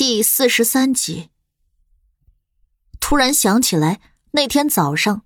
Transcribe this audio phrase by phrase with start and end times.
[0.00, 1.28] 第四十三集，
[3.00, 5.24] 突然想起来，那天早上，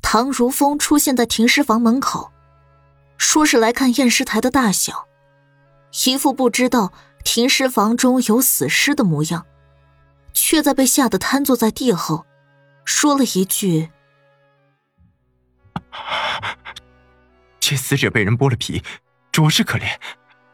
[0.00, 2.30] 唐如风出现在停尸房门口，
[3.18, 5.08] 说是来看验尸台的大小，
[6.06, 6.92] 一副不知道
[7.24, 9.44] 停尸房中有死尸的模样，
[10.32, 12.24] 却在被吓得瘫坐在地后，
[12.84, 13.90] 说了一句
[17.58, 18.84] ：“这死者被人剥了皮，
[19.32, 19.98] 着实可怜，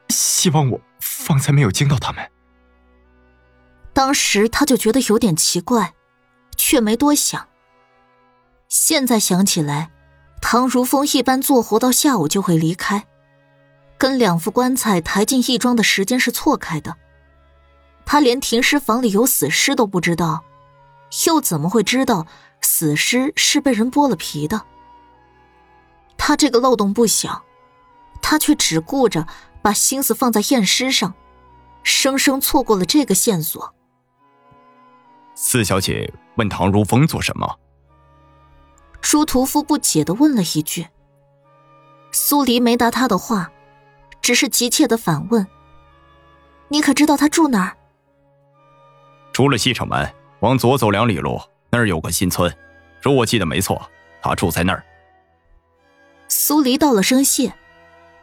[0.08, 2.26] 希望我方才没有惊到他们。”
[3.98, 5.92] 当时他就觉得有点奇怪，
[6.56, 7.48] 却没多想。
[8.68, 9.90] 现在想起来，
[10.40, 13.08] 唐如风一般做活到下午就会离开，
[13.98, 16.96] 跟两副棺材抬进义庄的时间是错开的。
[18.06, 20.44] 他连停尸房里有死尸都不知道，
[21.26, 22.24] 又怎么会知道
[22.60, 24.62] 死尸是被人剥了皮的？
[26.16, 27.42] 他这个漏洞不小，
[28.22, 29.26] 他却只顾着
[29.60, 31.14] 把心思放在验尸上，
[31.82, 33.74] 生生错过了这个线索。
[35.40, 37.60] 四小姐问唐如风做什么？
[39.00, 40.88] 朱屠夫不解的问了一句。
[42.10, 43.48] 苏黎没答他的话，
[44.20, 45.46] 只是急切的反问
[46.66, 47.76] ：“你可知道他住哪儿？”
[49.32, 52.52] 出了西城门，往左走两里路，那儿有个新村，
[53.00, 53.80] 如我记得没错，
[54.20, 54.84] 他住在那儿。
[56.26, 57.54] 苏黎道了声谢，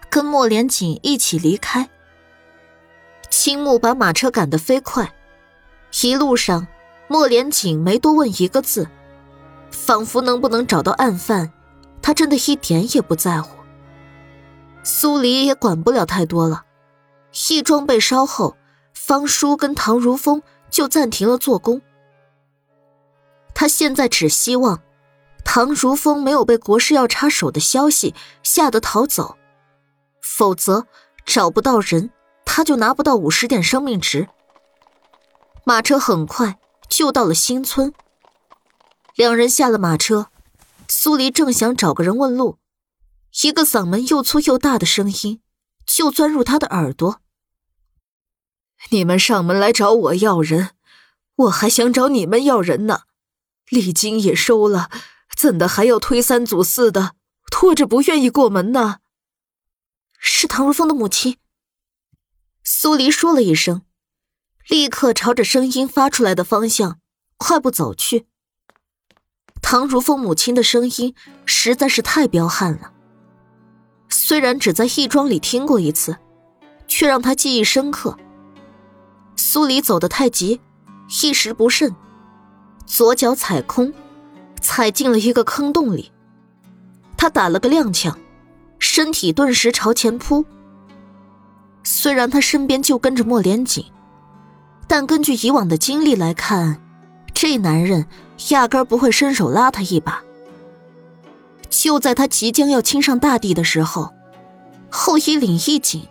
[0.09, 1.90] 跟莫连锦一起离开。
[3.30, 5.14] 青木把马车赶得飞快，
[6.03, 6.68] 一路上。
[7.08, 8.88] 莫连锦没多问一个字，
[9.70, 11.53] 仿佛能不能找到案犯，
[12.02, 13.56] 他真的一点也不在乎。
[14.84, 16.66] 苏黎也管不了太多了，
[17.50, 18.58] 义庄被烧后，
[18.94, 21.81] 方叔跟唐如风就暂停了做工。
[23.53, 24.81] 他现在只希望
[25.44, 29.38] 唐如风没有被国师要插手的消息吓得逃走，
[30.22, 30.88] 否则
[31.23, 32.09] 找不到人，
[32.45, 34.28] 他就拿不到五十点生命值。
[35.64, 36.58] 马车很快。
[36.89, 37.94] 就到了新村，
[39.16, 40.30] 两人下了马车，
[40.88, 42.59] 苏黎正想找个人问路，
[43.44, 45.41] 一个嗓门又粗又大的声音
[45.85, 47.22] 就钻入他的耳朵
[48.91, 50.72] ：“你们上门来找我要人，
[51.35, 53.01] 我还想找你们要人呢。
[53.68, 54.90] 礼金也收了，
[55.35, 57.16] 怎的还要推三阻四的，
[57.51, 59.00] 拖着不愿意过门呢？”
[60.19, 61.38] 是唐如风的母亲。
[62.63, 63.81] 苏黎说了一声。
[64.68, 67.00] 立刻朝着声音发出来的方向
[67.38, 68.26] 快步走去。
[69.62, 71.14] 唐如风母亲的声音
[71.46, 72.92] 实在是太彪悍了，
[74.09, 76.18] 虽然只在义庄里听过一次，
[76.88, 78.18] 却让他记忆深刻。
[79.36, 80.62] 苏黎走得太急，
[81.24, 81.96] 一时不慎，
[82.86, 83.94] 左脚踩空，
[84.62, 86.12] 踩进了一个坑洞里。
[87.18, 88.16] 他打了个踉跄，
[88.80, 90.46] 身体顿时朝前扑。
[91.84, 93.86] 虽然他身边就跟着莫连锦。
[94.88, 96.81] 但根据以往的经历来看，
[97.34, 98.06] 这男人
[98.50, 100.22] 压根不会伸手拉他一把。
[101.69, 104.13] 就在他即将要亲上大地的时候，
[104.90, 106.07] 后衣领一紧，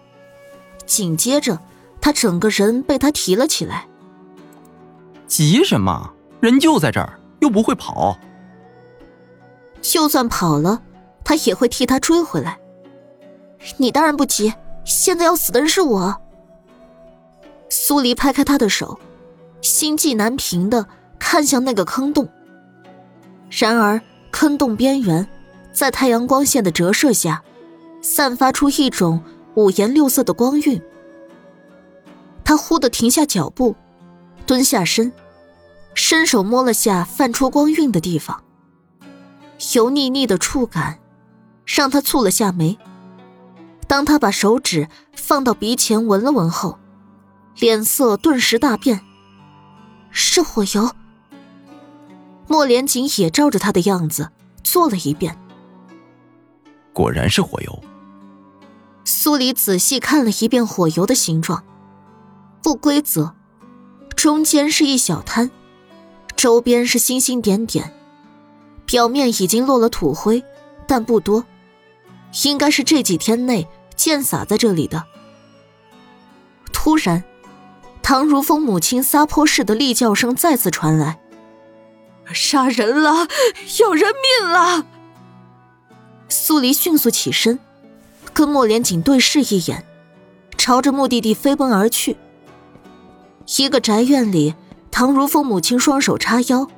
[0.84, 1.58] 紧接着
[2.00, 3.86] 他整个人被他提了起来。
[5.26, 6.12] 急什么？
[6.40, 8.18] 人就在这儿，又不会跑。
[9.80, 10.82] 就算跑了，
[11.24, 12.58] 他也会替他追回来。
[13.78, 14.52] 你当然不急，
[14.84, 16.14] 现在要死的人是我。
[17.76, 19.00] 苏黎拍开他的手，
[19.60, 20.86] 心悸难平的
[21.18, 22.28] 看向那个坑洞。
[23.50, 25.26] 然而，坑洞边缘
[25.72, 27.42] 在太阳光线的折射下，
[28.00, 29.20] 散发出一种
[29.56, 30.80] 五颜六色的光晕。
[32.44, 33.74] 他忽地停下脚步，
[34.46, 35.12] 蹲下身，
[35.94, 38.40] 伸手摸了下泛出光晕的地方。
[39.74, 41.00] 油腻腻的触感，
[41.66, 42.78] 让他蹙了下眉。
[43.88, 46.78] 当他把手指放到鼻前闻了闻后，
[47.56, 49.00] 脸色顿时大变，
[50.10, 50.90] 是火油。
[52.48, 54.30] 莫连锦也照着他的样子
[54.62, 55.38] 做了一遍，
[56.92, 57.84] 果然是火油。
[59.04, 61.64] 苏黎仔细看了一遍火油的形状，
[62.62, 63.34] 不规则，
[64.16, 65.50] 中间是一小滩，
[66.36, 67.94] 周边是星星点点，
[68.84, 70.42] 表面已经落了土灰，
[70.86, 71.44] 但不多，
[72.44, 75.04] 应该是这几天内溅洒在这里的。
[76.72, 77.22] 突然。
[78.04, 81.18] 唐如风母亲撒泼似的厉叫声再次传来
[82.34, 83.26] ：“杀人了，
[83.80, 84.84] 要人命了！”
[86.28, 87.58] 苏黎迅速起身，
[88.34, 89.86] 跟莫连锦对视一眼，
[90.58, 92.18] 朝着目的地飞奔而去。
[93.56, 94.54] 一个宅院里，
[94.90, 96.68] 唐如风母亲双手叉腰，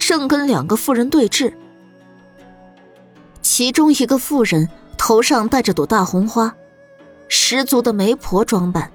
[0.00, 1.54] 正跟两个妇人对峙。
[3.40, 4.68] 其中一个妇人
[4.98, 6.52] 头上戴着朵大红花，
[7.28, 8.90] 十足的媒婆装扮。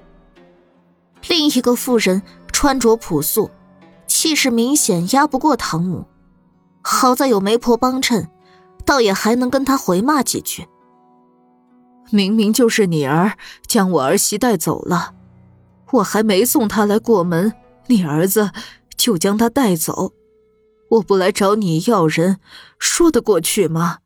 [1.28, 2.22] 另一个妇人
[2.52, 3.50] 穿着朴素，
[4.06, 6.06] 气势明显压不过唐母。
[6.82, 8.28] 好在有媒婆帮衬，
[8.84, 10.66] 倒也还能跟他回骂几句。
[12.10, 13.36] 明明就是你儿
[13.66, 15.14] 将我儿媳带走了，
[15.92, 17.54] 我还没送她来过门，
[17.86, 18.50] 你儿子
[18.96, 20.12] 就将她带走，
[20.90, 22.38] 我不来找你要人，
[22.78, 24.00] 说得过去吗？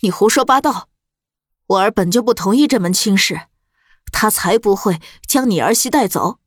[0.00, 0.88] 你胡说八道！
[1.66, 3.47] 我儿本就不同意这门亲事，
[4.12, 6.38] 他才不会将你儿媳带走。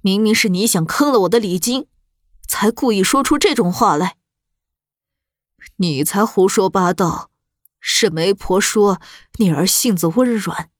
[0.00, 1.86] 明明是你想坑了我的礼金，
[2.46, 4.16] 才故意说出这种话来。
[5.76, 7.30] 你才胡说八道！
[7.80, 9.00] 是媒婆说
[9.36, 10.70] 你儿性子温软，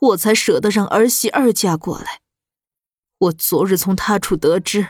[0.00, 2.20] 我才舍得让儿媳二嫁过来。
[3.18, 4.88] 我昨日从他处得知，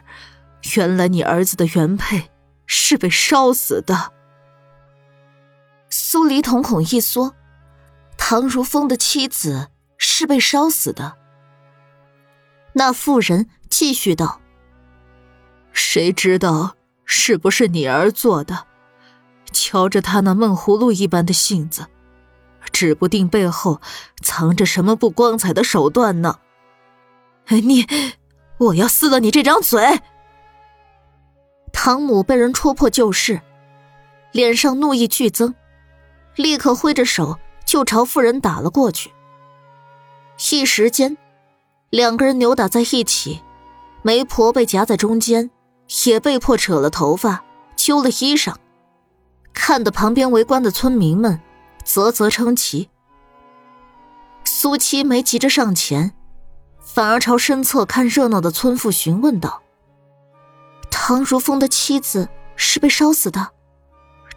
[0.77, 2.31] 原来你儿子的原配
[2.67, 4.13] 是被烧死的。
[5.89, 7.35] 苏黎瞳孔一缩，
[8.19, 9.69] 唐如风的妻子
[9.99, 11.17] 是被烧死的。
[12.73, 14.41] 那妇人继续道
[15.73, 18.67] ：“谁知道是不是你儿做的？”
[19.51, 21.87] 瞧着他那闷葫芦一般的性子，
[22.71, 23.81] 指不定背后
[24.23, 26.39] 藏着什么不光彩的手段呢。
[27.49, 27.87] 你，
[28.59, 30.01] 我要撕了你这张嘴！
[31.73, 33.41] 唐母被人戳破旧事，
[34.33, 35.55] 脸上怒意剧增，
[36.35, 39.11] 立刻挥着手就朝妇人打了过去。
[40.39, 41.17] 一时间，
[41.91, 43.43] 两个人扭打在一起，
[44.03, 45.51] 媒婆被夹在中间，
[46.07, 47.45] 也被迫扯了头发，
[47.75, 48.55] 揪了衣裳。
[49.53, 51.41] 看得旁边围观的村民们
[51.85, 52.89] 啧啧称奇。
[54.45, 56.15] 苏七没急着上前，
[56.81, 59.63] 反而朝身侧看热闹的村妇询问道
[60.89, 63.49] ：“唐如风的妻子是被烧死的，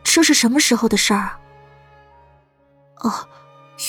[0.03, 1.39] 这是什么时候的事儿啊
[3.01, 3.13] ？”“哦，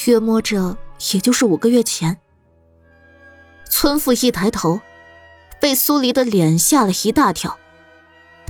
[0.06, 0.76] 约摸着
[1.14, 2.18] 也就是五个月前。”
[3.68, 4.80] 村妇一抬头，
[5.60, 7.58] 被苏黎的脸吓了一大跳，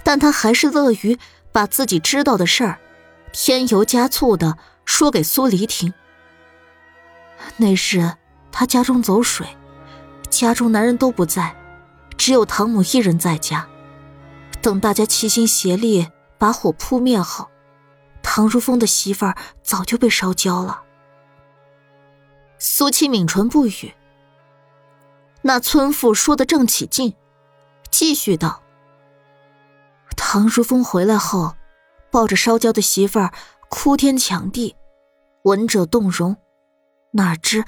[0.02, 1.18] 但她还是乐于。
[1.54, 2.80] 把自己知道的事儿，
[3.30, 4.56] 添油加醋的
[4.86, 5.92] 说给苏黎听。
[7.58, 8.10] 那日
[8.50, 9.46] 他家中走水，
[10.30, 11.54] 家中男人都不在，
[12.16, 13.68] 只有唐母一人在家。
[14.62, 16.08] 等大家齐心协力
[16.38, 17.50] 把火扑灭后，
[18.22, 20.81] 唐如风的媳妇儿早就被烧焦了。
[22.64, 23.92] 苏七抿唇不语。
[25.42, 27.12] 那村妇说的正起劲，
[27.90, 28.62] 继续道。
[30.16, 31.56] 唐如风回来后，
[32.12, 33.32] 抱着烧焦的媳妇儿
[33.68, 34.76] 哭天抢地，
[35.42, 36.36] 闻者动容。
[37.10, 37.64] 哪知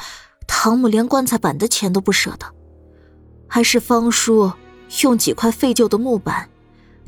[0.47, 2.47] 唐母连棺材板的钱都不舍得，
[3.49, 4.53] 还是方叔
[5.03, 6.49] 用几块废旧的木板，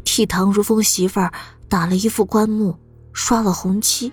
[0.04, 1.32] 替唐如风媳妇儿
[1.68, 2.76] 打了一副棺木，
[3.12, 4.12] 刷了红漆。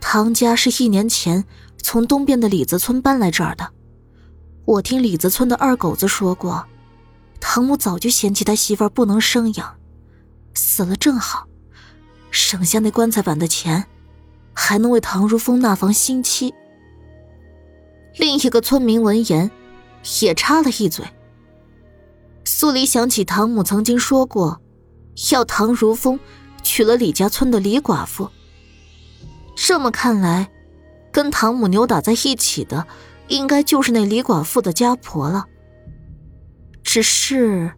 [0.00, 1.44] 唐家是一年前
[1.84, 3.70] 从东边的李子村搬来这儿的，
[4.64, 6.64] 我听李子村的二狗子说过，
[7.38, 9.76] 唐母早就嫌弃他媳妇儿不能生养。
[10.54, 11.46] 死了正好，
[12.30, 13.84] 省下那棺材板的钱，
[14.54, 16.54] 还能为唐如风纳房新妻。
[18.16, 19.50] 另一个村民闻言，
[20.22, 21.04] 也插了一嘴。
[22.46, 24.58] 苏黎想起唐母曾经说过，
[25.32, 26.18] 要唐如风
[26.62, 28.30] 娶了李家村的李寡妇。
[29.54, 30.50] 这么看来，
[31.14, 32.88] 跟唐母扭打在一起的，
[33.28, 35.46] 应该就是那李寡妇的家婆了。
[36.82, 37.72] 只是。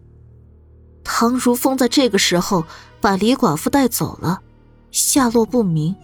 [1.04, 2.64] 唐如风在这个时候
[2.98, 4.40] 把李寡妇带走了，
[4.90, 5.94] 下落不明。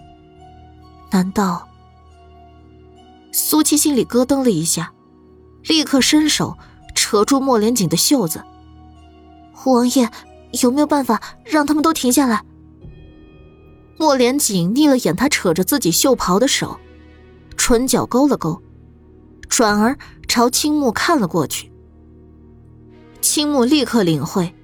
[1.11, 1.67] 难道？
[3.33, 4.93] 苏七心里咯噔了一下，
[5.65, 6.59] 立刻伸手
[6.95, 8.45] 扯住莫连锦的袖子。
[9.65, 10.11] 王爷，
[10.61, 12.45] 有没有办法让他们都停下来？
[13.99, 16.79] 莫连锦睨了眼他扯着自己袖袍的手，
[17.57, 18.63] 唇角勾了勾，
[19.49, 21.73] 转而朝青木看了过去。
[23.21, 24.55] 青木立刻领会。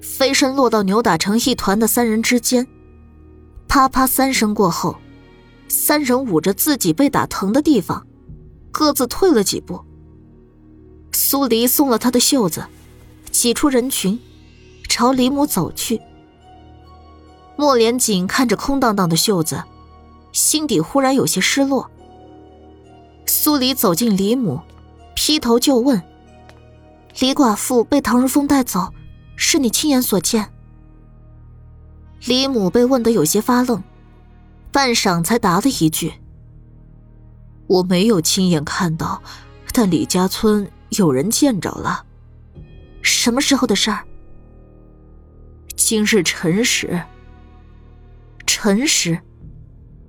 [0.00, 2.66] 飞身落到扭打成一团的三人之间，
[3.68, 4.96] 啪啪三声过后，
[5.68, 8.06] 三人捂着自己被打疼的地方，
[8.72, 9.84] 各自退了几步。
[11.12, 12.64] 苏黎松了他的袖子，
[13.30, 14.18] 挤出人群，
[14.88, 16.00] 朝李母走去。
[17.56, 19.62] 莫连锦看着空荡荡的袖子，
[20.32, 21.90] 心底忽然有些失落。
[23.42, 24.60] 苏黎走进李母，
[25.14, 26.02] 劈头就问
[27.20, 28.92] ：“李寡妇被唐如风带走？”
[29.34, 30.52] 是你亲眼所见。
[32.26, 33.82] 李母被问得有些发愣，
[34.70, 36.12] 半晌才答了一句
[37.66, 39.22] ：“我没有亲眼看到，
[39.72, 42.04] 但李家村有人见着了。
[43.00, 44.04] 什么时候的事儿？
[45.74, 47.00] 今日辰时。
[48.46, 49.18] 辰时，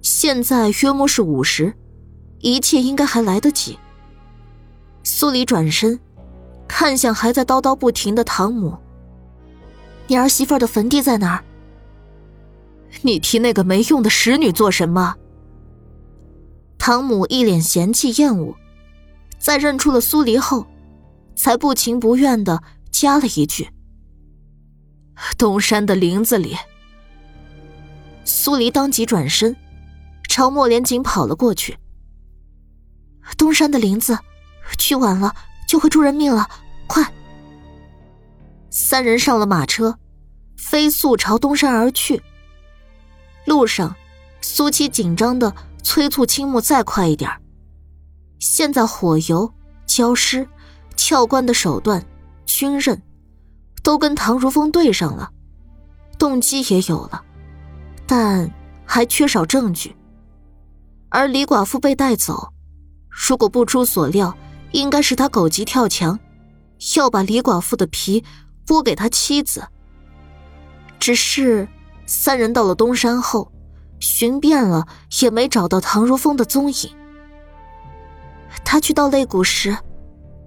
[0.02, 1.74] 现在约莫是午时，
[2.42, 3.78] 一切应该还来得及。”
[5.04, 6.00] 苏黎转身，
[6.68, 8.78] 看向还在叨叨不停的唐母
[10.08, 11.44] ：“你儿媳妇的坟地在哪儿？
[13.02, 15.16] 你提那个没用的使女做什么？”
[16.78, 18.56] 唐母一脸嫌弃厌恶，
[19.40, 20.66] 在认出了苏黎后，
[21.36, 23.70] 才不情不愿的加了一句
[25.38, 26.56] ：“东山的林子里。”
[28.24, 29.56] 苏黎当即转身，
[30.28, 31.78] 朝莫连锦跑了过去。
[33.38, 34.18] 东山的林子，
[34.78, 35.36] 去晚了
[35.68, 36.50] 就会出人命了，
[36.88, 37.04] 快！
[38.70, 39.98] 三人上了马车，
[40.58, 42.22] 飞速朝东山而去。
[43.46, 43.96] 路上，
[44.42, 47.30] 苏七紧张的催促青木再快一点。
[48.40, 49.52] 现在火油、
[49.86, 50.48] 焦尸、
[50.96, 52.06] 撬关的手段、
[52.46, 53.02] 军刃，
[53.84, 55.32] 都跟唐如风对上了，
[56.18, 57.24] 动机也有了。
[58.08, 58.52] 但
[58.86, 59.96] 还缺少证据，
[61.10, 62.52] 而李寡妇被带走，
[63.12, 64.36] 如果不出所料，
[64.72, 66.18] 应该是他狗急跳墙，
[66.96, 68.24] 要把李寡妇的皮
[68.66, 69.68] 剥给他妻子。
[71.00, 71.68] 只是
[72.06, 73.52] 三人到了东山后，
[74.00, 74.88] 寻遍了
[75.22, 76.90] 也没找到唐如风的踪影。
[78.64, 79.78] 他去盗肋骨时，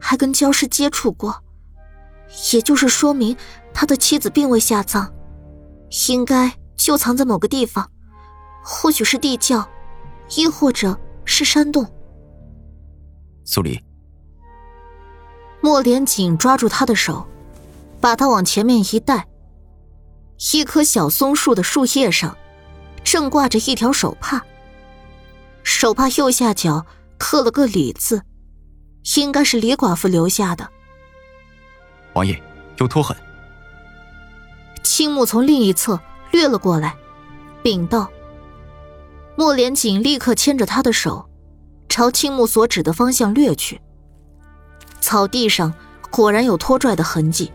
[0.01, 1.43] 还跟焦尸接触过，
[2.53, 3.37] 也就是说明
[3.73, 5.13] 他的妻子并未下葬，
[6.09, 6.53] 应该。
[6.77, 7.89] 就藏在某个地方，
[8.63, 9.67] 或许是地窖，
[10.37, 11.87] 亦或者是山洞。
[13.45, 13.81] 苏黎，
[15.61, 17.27] 莫连锦抓住他的手，
[18.01, 19.27] 把他往前面一带。
[20.53, 22.37] 一棵小松树的树叶上，
[23.05, 24.45] 正挂着一条手帕。
[25.63, 26.85] 手帕右下角
[27.19, 28.23] 刻了个“李”字，
[29.17, 30.69] 应该是李寡妇留下的。
[32.15, 32.43] 王爷，
[32.79, 33.17] 有托痕。
[34.83, 36.01] 青木从另一侧。
[36.33, 36.97] 掠了过来，
[37.63, 38.11] 禀道
[39.39, 41.31] ：“莫连锦立刻牵着他的手，
[41.95, 43.81] 朝青木所指的方向掠去。
[45.01, 45.73] 草地上
[46.11, 47.53] 果然有拖拽的痕迹，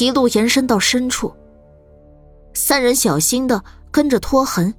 [0.00, 1.30] 一路延伸到深处。
[2.54, 4.74] 三人小心的跟着拖痕，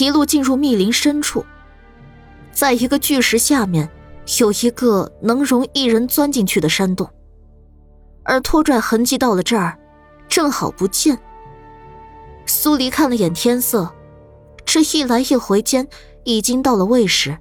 [0.00, 1.46] 一路进入密林深处。
[2.50, 3.88] 在一个巨石下面，
[4.40, 7.08] 有一个能容一人钻进去的山洞，
[8.24, 9.78] 而拖拽痕迹到了这儿，
[10.28, 11.16] 正好不见。”
[12.44, 13.88] 苏黎看了眼天色，
[14.64, 15.86] 这一来一回间
[16.24, 17.38] 已经到了未时，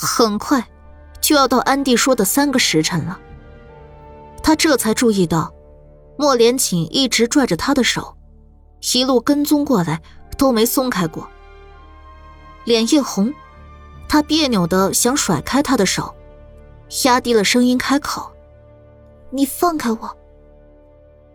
[0.00, 0.64] 很快
[1.20, 3.18] 就要到安迪说的三个时辰了。
[4.42, 5.52] 他这才注意到，
[6.16, 8.16] 莫连锦一直拽着他的手，
[8.94, 10.00] 一路跟踪过来
[10.36, 11.28] 都没松开过。
[12.64, 13.34] 脸一红，
[14.08, 16.14] 他别扭的想甩开他的手，
[17.04, 18.30] 压低了声音开口
[19.30, 20.16] ：“你放开我！”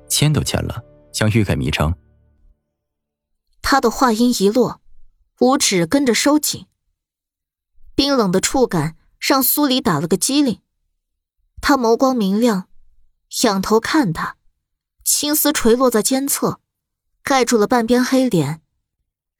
[0.07, 1.93] 签都签了，想欲盖弥彰。
[3.61, 4.79] 他的话音一落，
[5.41, 6.65] 五指跟着收紧。
[7.95, 10.61] 冰冷的触感让苏黎打了个激灵，
[11.61, 12.67] 他眸光明亮，
[13.43, 14.37] 仰头看他，
[15.03, 16.59] 青丝垂落在肩侧，
[17.21, 18.61] 盖住了半边黑脸。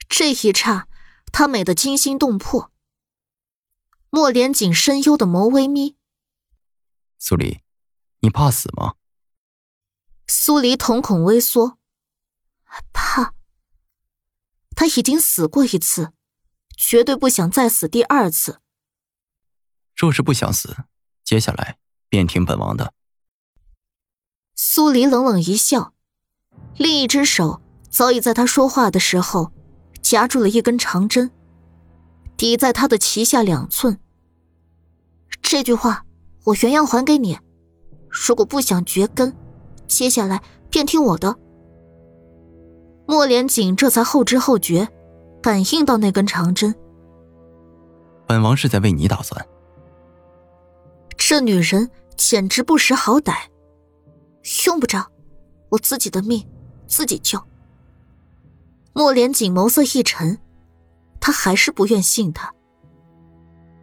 [0.07, 0.88] 这一刹，
[1.31, 2.72] 他美得惊心动魄。
[4.10, 5.98] 莫连锦深幽的眸微眯，
[7.17, 7.63] 苏黎，
[8.19, 8.93] 你怕死吗？
[10.27, 11.79] 苏黎瞳孔微缩，
[12.93, 13.33] 怕。
[14.75, 16.13] 他已经死过一次，
[16.75, 18.60] 绝对不想再死第二次。
[19.96, 20.75] 若是不想死，
[21.24, 21.77] 接下来
[22.10, 22.94] 便听本王的。
[24.56, 25.94] 苏黎冷冷一笑，
[26.77, 29.51] 另一只手早已在他说话的时候
[30.01, 31.32] 夹住了一根长针，
[32.38, 34.00] 抵在他的脐下两寸。
[35.42, 36.06] 这句话
[36.46, 37.39] 我原样还给你，
[38.10, 39.36] 如果不想绝根，
[39.88, 41.38] 接下来便听我的。
[43.08, 44.88] 莫连锦这才后知后觉，
[45.43, 46.73] 感应到那根长针。
[48.25, 49.45] 本王是在为你打算。
[51.17, 53.33] 这女人简直不识好歹，
[54.65, 55.05] 用不着，
[55.67, 56.47] 我自己的命
[56.88, 57.38] 自己救。
[58.93, 60.39] 莫连锦眸色一沉，
[61.19, 62.53] 他还是不愿信他。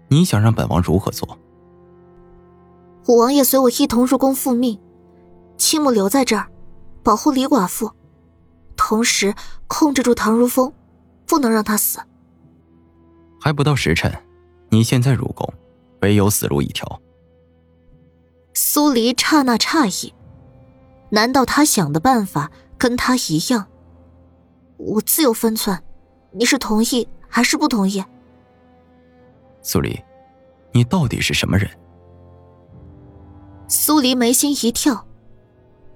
[0.09, 1.39] 你想让本王如何做？
[3.07, 4.81] 五王爷随我一同入宫复命，
[5.59, 6.49] 青木留在这儿，
[7.03, 7.93] 保护李寡妇。
[8.77, 9.35] 同时
[9.67, 10.73] 控制住唐如风，
[11.31, 12.01] 不能让他死。
[13.41, 14.13] 还不到时辰，
[14.69, 15.49] 你现在入宫，
[16.03, 17.01] 唯有死路一条。
[18.53, 20.13] 苏黎刹那诧异，
[21.11, 23.69] 难道他想的办法跟他一样？
[24.77, 25.81] 我自有分寸，
[26.33, 28.05] 你是同意还是不同意？
[29.63, 30.03] 苏黎，
[30.73, 31.71] 你到底是什么人？
[33.69, 35.07] 苏黎眉心一跳，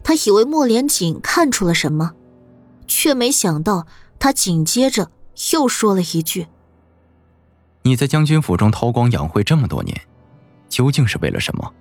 [0.04, 2.12] 他以为莫连锦看出了什么。
[2.86, 3.86] 却没想到，
[4.18, 5.10] 他紧接着
[5.52, 6.46] 又说了一句
[7.82, 10.00] ：“你在将军府中韬光养晦这么多年，
[10.68, 11.72] 究竟是为了什么？”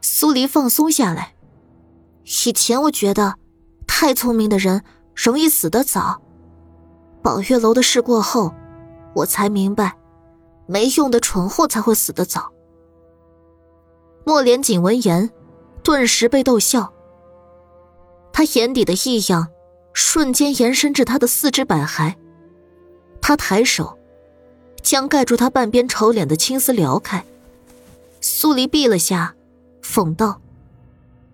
[0.00, 1.34] 苏黎放松下来。
[2.46, 3.34] 以前我觉得，
[3.86, 4.82] 太聪明的人
[5.14, 6.22] 容易死得早。
[7.22, 8.54] 宝月楼的事过后，
[9.14, 9.96] 我才明白，
[10.66, 12.52] 没用的蠢货才会死得早。
[14.24, 15.30] 莫连锦闻言，
[15.82, 16.92] 顿时被逗笑。
[18.32, 19.48] 他眼底的异样，
[19.94, 22.14] 瞬间延伸至他的四肢百骸。
[23.22, 23.98] 他抬手，
[24.82, 27.24] 将盖住他半边丑脸的青丝撩开。
[28.20, 29.34] 苏黎闭了下，
[29.82, 30.40] 讽道。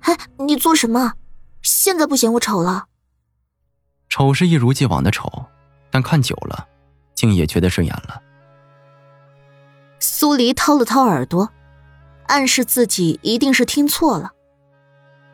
[0.01, 1.15] 哎，你做什么？
[1.63, 2.87] 现在不嫌我丑了？
[4.09, 5.47] 丑是一如既往的丑，
[5.91, 6.67] 但看久了，
[7.15, 8.23] 竟也觉得顺眼了。
[9.99, 11.51] 苏黎掏了掏耳朵，
[12.27, 14.33] 暗示自己一定是听错了。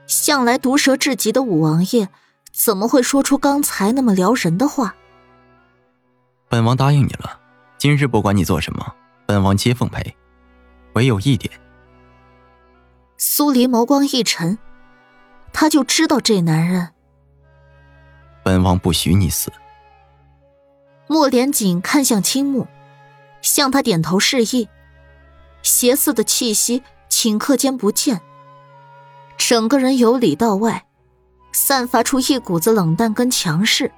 [0.06, 2.08] 向来毒舌至极的五王爷，
[2.56, 4.94] 怎么会说出刚才那么撩人的话？
[6.48, 7.38] 本王答应你了，
[7.76, 8.94] 今日不管你做什么，
[9.26, 10.16] 本王皆奉陪。
[10.94, 11.52] 唯有一点。
[13.18, 14.56] 苏黎眸光一沉，
[15.52, 16.94] 他就知道这男人。
[18.42, 19.52] 本王不许你死。
[21.08, 22.66] 莫连锦看向青木，
[23.42, 24.70] 向他点头示意，
[25.62, 28.22] 邪肆的气息顷刻间不见，
[29.36, 30.86] 整个人由里到外，
[31.56, 33.90] 散发出一股子冷淡跟强势。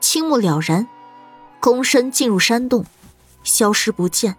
[0.00, 0.84] 青木了然，
[1.60, 2.84] 躬身进入山洞，
[3.44, 4.34] 消失不见。